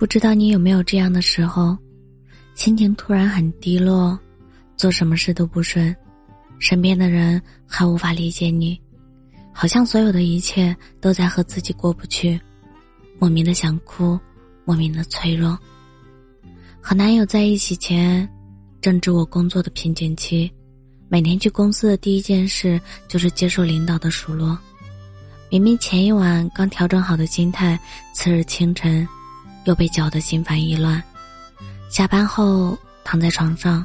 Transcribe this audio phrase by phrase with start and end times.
[0.00, 1.76] 不知道你有没有这样的时候，
[2.54, 4.18] 心情突然很低落，
[4.74, 5.94] 做什么事都不顺，
[6.58, 8.80] 身边的人还无法理解你，
[9.52, 12.40] 好像所有的一切都在和自己过不去，
[13.18, 14.18] 莫名的想哭，
[14.64, 15.56] 莫名的脆弱。
[16.80, 18.26] 和男友在一起前，
[18.80, 20.50] 正值我工作的瓶颈期，
[21.10, 24.58] 每天去公司的第一件事就是接受领导的数落，
[25.50, 27.78] 明明前一晚刚调整好的心态，
[28.14, 29.06] 次日清晨。
[29.64, 31.02] 又被搅得心烦意乱，
[31.90, 33.84] 下班后躺在床上，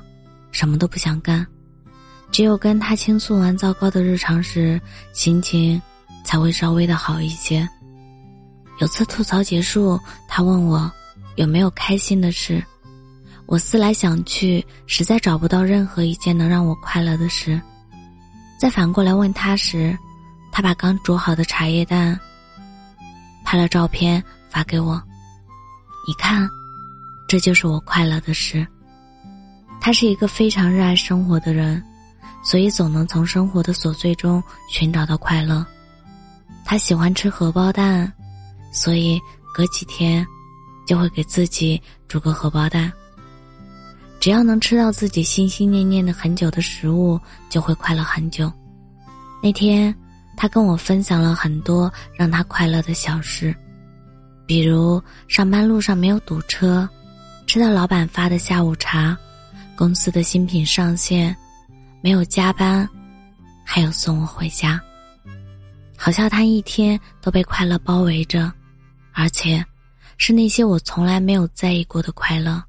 [0.51, 1.45] 什么都不想干，
[2.31, 4.79] 只有跟他倾诉完糟糕的日常时，
[5.13, 5.81] 心情
[6.23, 7.67] 才会稍微的好一些。
[8.79, 10.91] 有次吐槽结束，他问我
[11.35, 12.63] 有没有开心的事，
[13.45, 17.61] 我思来想去，实在找不到任何一件能让我快乐的事。
[18.57, 19.97] 再反过来问他时，
[20.51, 22.17] 他把刚煮好的茶叶蛋
[23.43, 25.01] 拍了照片发给我。
[26.07, 26.47] 你看，
[27.27, 28.65] 这就是我快乐的事。
[29.81, 31.83] 他是一个非常热爱生活的人，
[32.43, 35.65] 所以总能从生活的琐碎中寻找到快乐。
[36.63, 38.11] 他喜欢吃荷包蛋，
[38.71, 39.19] 所以
[39.53, 40.25] 隔几天
[40.87, 42.91] 就会给自己煮个荷包蛋。
[44.19, 47.19] 只要能吃到自己心心念念的很久的食物，
[47.49, 48.51] 就会快乐很久。
[49.41, 49.93] 那天，
[50.37, 53.55] 他跟我分享了很多让他快乐的小事。
[54.47, 56.87] 比如上班路上没有堵车，
[57.47, 59.17] 吃到老板发的下午茶，
[59.75, 61.35] 公司的新品上线，
[62.01, 62.87] 没有加班，
[63.63, 64.79] 还有送我回家。
[65.97, 68.51] 好像他一天都被快乐包围着，
[69.13, 69.65] 而且
[70.17, 72.63] 是那些我从来没有在意过的快乐。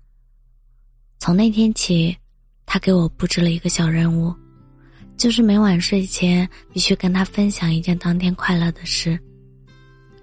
[1.19, 2.16] 从那天起，
[2.64, 4.34] 他给我布置了一个小任务，
[5.19, 9.19] 就是每晚睡前必须跟他分享一件当天快乐的事。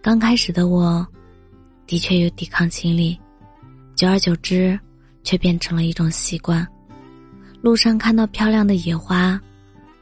[0.01, 1.05] 刚开始的我。
[1.85, 3.19] 的确有抵抗心理，
[3.95, 4.79] 久而久之，
[5.23, 6.65] 却变成了一种习惯。
[7.61, 9.39] 路上看到漂亮的野花，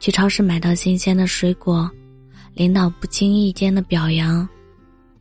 [0.00, 1.90] 去超市买到新鲜的水果，
[2.54, 4.48] 领导不经意间的表扬，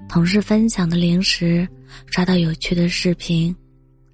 [0.07, 1.67] 同事分享的零食，
[2.07, 3.55] 刷到有趣的视频，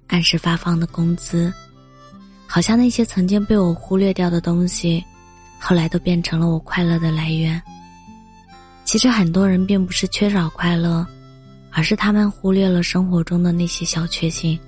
[0.08, 1.52] 按时发放的工资，
[2.46, 5.02] 好像那些曾经被我忽略掉的东西，
[5.58, 7.60] 后来都变成了我快乐的来源。
[8.84, 11.06] 其实很多人并不是缺少快乐。
[11.72, 14.58] 而是他们忽略了生活中的那些小确幸。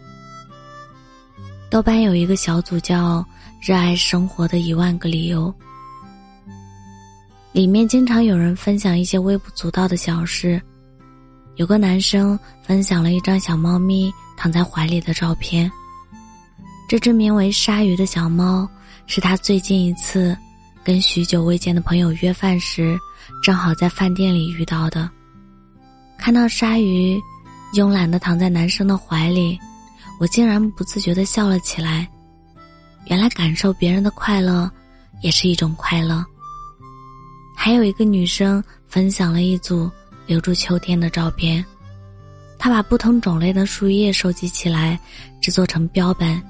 [1.71, 3.25] 豆瓣有一个小组叫
[3.63, 5.55] “热爱生活的一万个理由”，
[7.53, 10.61] 里面经常有人分享一些微不足道的小事。
[11.57, 15.71] 有个男生分享了一张小猫咪躺在怀里的照片，
[16.89, 18.69] 这只名为鲨鱼的小猫
[19.07, 20.37] 是他最近一次
[20.83, 22.99] 跟许久未见的朋友约饭时，
[23.43, 25.11] 正好在饭店里遇到的。
[26.21, 27.19] 看到鲨鱼
[27.73, 29.59] 慵懒的躺在男生的怀里，
[30.21, 32.07] 我竟然不自觉的笑了起来。
[33.07, 34.71] 原来感受别人的快乐
[35.23, 36.25] 也是一种快乐。
[37.57, 39.91] 还有一个女生分享了一组
[40.27, 41.65] 留住秋天的照片，
[42.59, 45.01] 她把不同种类的树叶收集起来，
[45.41, 46.41] 制作成标本。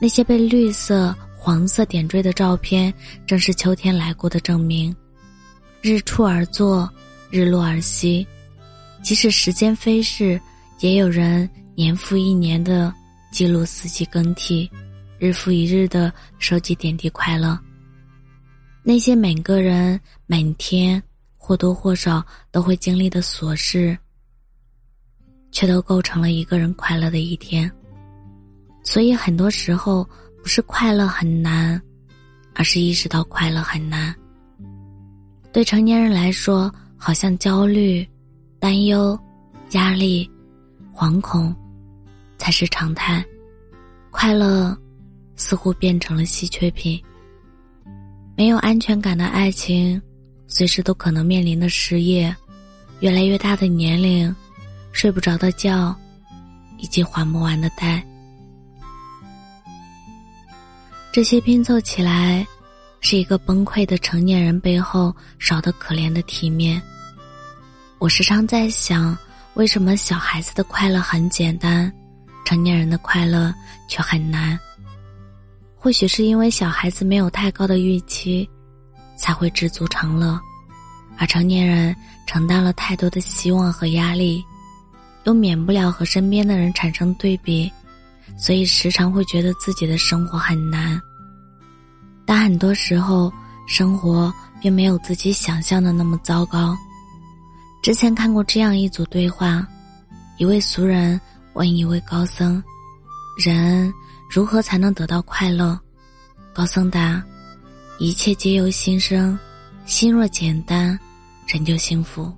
[0.00, 2.92] 那些被绿色、黄色点缀的照片，
[3.26, 4.94] 正是秋天来过的证明。
[5.82, 6.88] 日出而作，
[7.30, 8.26] 日落而息。
[9.02, 10.40] 即使时间飞逝，
[10.78, 12.94] 也有人年复一年的
[13.32, 14.70] 记录四季更替，
[15.18, 17.58] 日复一日的收集点滴快乐。
[18.84, 21.02] 那些每个人每天
[21.36, 23.96] 或多或少都会经历的琐事，
[25.50, 27.70] 却都构成了一个人快乐的一天。
[28.84, 30.08] 所以很多时候
[30.42, 31.80] 不是快乐很难，
[32.54, 34.14] 而是意识到快乐很难。
[35.52, 38.08] 对成年人来说，好像焦虑。
[38.62, 39.18] 担忧、
[39.72, 40.30] 压力、
[40.94, 41.52] 惶恐，
[42.38, 43.24] 才是常态。
[44.08, 44.78] 快乐
[45.34, 47.02] 似乎变成了稀缺品。
[48.36, 50.00] 没有安全感的爱情，
[50.46, 52.32] 随时都可能面临的失业，
[53.00, 54.32] 越来越大的年龄，
[54.92, 55.92] 睡不着的觉，
[56.78, 58.00] 以及还不完的贷。
[61.12, 62.46] 这些拼凑起来，
[63.00, 66.80] 是一个崩溃的成年人背后少得可怜的体面。
[68.02, 69.16] 我时常在想，
[69.54, 71.88] 为什么小孩子的快乐很简单，
[72.44, 73.54] 成年人的快乐
[73.86, 74.58] 却很难？
[75.76, 78.50] 或许是因为小孩子没有太高的预期，
[79.16, 80.36] 才会知足常乐，
[81.16, 81.94] 而成年人
[82.26, 84.42] 承担了太多的希望和压力，
[85.22, 87.70] 又免不了和身边的人产生对比，
[88.36, 91.00] 所以时常会觉得自己的生活很难。
[92.26, 93.32] 但很多时候，
[93.68, 96.76] 生活并没有自己想象的那么糟糕。
[97.82, 99.66] 之前看过这样一组对话，
[100.38, 101.20] 一位俗人
[101.54, 102.62] 问一位高僧
[103.44, 103.92] ：“人
[104.30, 105.76] 如何才能得到快乐？”
[106.54, 107.20] 高僧答
[107.98, 109.36] ：“一切皆由心生，
[109.84, 110.96] 心若简单，
[111.48, 112.32] 人就幸福。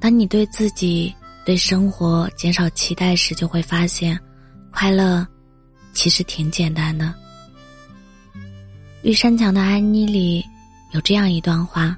[0.00, 1.14] 当你对自己、
[1.44, 4.18] 对生活减少期待时，就会发现，
[4.72, 5.24] 快乐
[5.92, 7.14] 其实挺简单的。”
[9.02, 10.44] 绿山墙的安妮里
[10.90, 11.96] 有这样一段话：“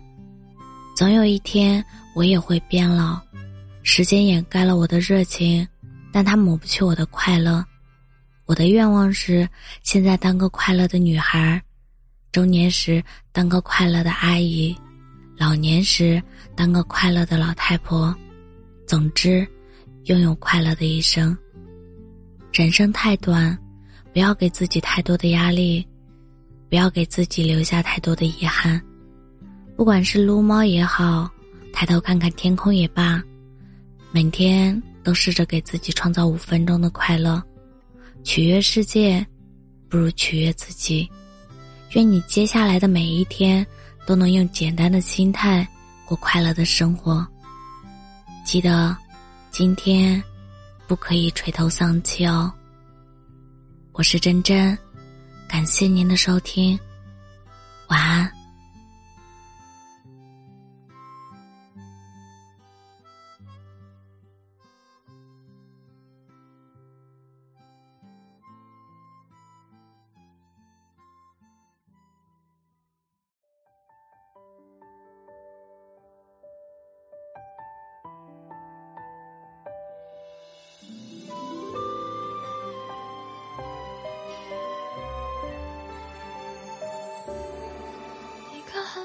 [0.95, 1.83] 总有一天，
[2.19, 3.17] 我也会变老。”
[3.85, 5.65] 时间掩盖了我的热情，
[6.13, 7.65] 但它抹不去我的快乐。
[8.45, 9.49] 我的愿望是
[9.85, 11.63] 现在当个快乐的女孩，
[12.33, 13.01] 中年时
[13.31, 14.77] 当个快乐的阿姨，
[15.37, 16.21] 老年时
[16.57, 18.13] 当个快乐的老太婆。
[18.85, 19.47] 总之，
[20.07, 21.37] 拥有快乐的一生。
[22.53, 23.57] 人生太短，
[24.13, 25.87] 不要给自己太多的压力，
[26.69, 28.83] 不要给自己留下太多的遗憾。
[29.77, 31.31] 不管是撸猫也好，
[31.79, 33.23] 抬头看看天空也罢。
[34.11, 37.41] 每天都试着给自己创造五分钟的快乐，
[38.25, 39.25] 取悦世界，
[39.89, 41.09] 不如取悦自己。
[41.93, 43.65] 愿你接下来的每一天
[44.09, 45.65] 都能用简单的心态
[46.05, 47.25] 过快乐的生活。
[48.45, 48.97] 记得，
[49.53, 50.21] 今天
[50.89, 52.53] 不可以垂头丧气哦。
[53.93, 54.77] 我是真真，
[55.49, 56.77] 感谢您的收听，
[57.87, 58.38] 晚安。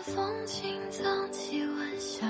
[0.03, 2.27] 风轻藏起晚霞，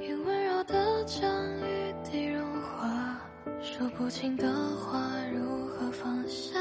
[0.00, 1.22] 云温柔的将
[1.60, 3.20] 雨滴融化。
[3.60, 4.98] 说不清的话
[5.30, 6.58] 如何放下，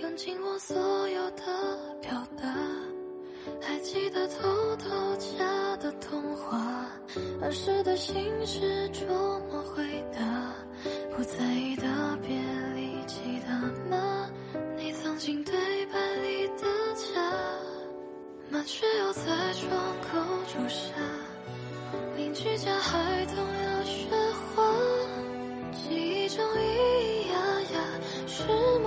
[0.00, 1.42] 用尽我所有的
[2.00, 2.54] 表达。
[3.60, 6.86] 还记得偷偷家的童话，
[7.42, 8.14] 儿时的心
[8.46, 9.08] 事琢
[9.50, 9.84] 磨回
[18.68, 19.22] 麻雀又在
[19.54, 19.70] 窗
[20.02, 20.20] 口
[20.52, 20.92] 住下，
[22.14, 24.06] 邻居家孩童要学
[24.54, 24.62] 画，
[25.72, 27.38] 记忆中咿咿呀
[27.72, 27.80] 呀
[28.26, 28.77] 是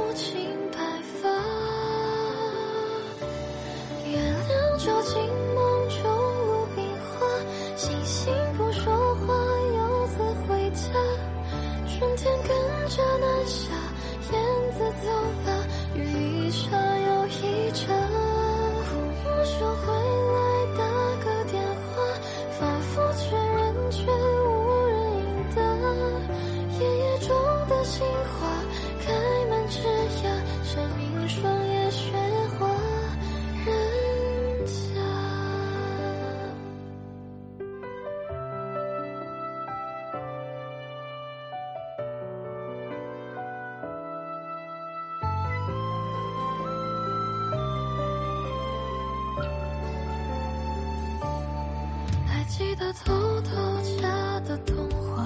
[52.57, 53.51] 记得偷偷
[54.01, 55.24] 家的童话，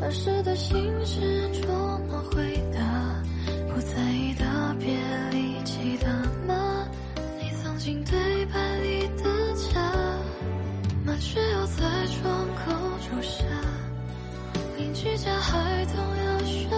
[0.00, 1.20] 儿时的心事
[1.52, 1.66] 琢
[2.06, 2.80] 磨回答，
[3.68, 4.44] 不在意的
[4.78, 4.96] 别
[5.32, 6.06] 离，记得
[6.46, 6.86] 吗？
[7.40, 9.24] 你曾经对白里的
[9.56, 9.92] 家，
[11.04, 12.72] 麻雀又在窗口
[13.10, 13.44] 住下，
[14.76, 16.68] 邻居家孩童要学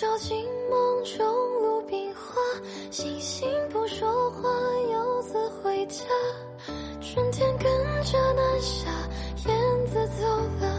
[0.00, 1.26] 照进梦中
[1.62, 2.40] 鲁冰花，
[2.90, 4.48] 星星不说话，
[4.90, 6.02] 游子回家。
[7.02, 7.70] 春天跟
[8.02, 8.90] 着南下，
[9.46, 10.26] 燕子走
[10.58, 10.69] 了。